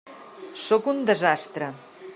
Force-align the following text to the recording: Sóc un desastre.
Sóc 0.67 0.89
un 0.93 1.05
desastre. 1.11 1.71